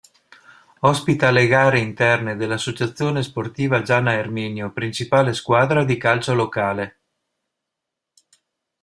Ospita 0.79 1.29
le 1.29 1.45
gare 1.45 1.77
interne 1.77 2.35
dell'Associazione 2.35 3.21
Sportiva 3.21 3.83
Giana 3.83 4.13
Erminio 4.13 4.71
principale 4.71 5.31
squadra 5.35 5.83
di 5.83 5.95
calcio 5.97 6.33
locale. 6.33 6.99